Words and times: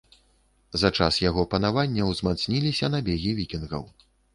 За 0.83 0.91
час 0.99 1.21
яго 1.29 1.45
панавання 1.53 2.11
ўзмацніліся 2.11 2.95
набегі 2.99 3.41
вікінгаў. 3.43 3.91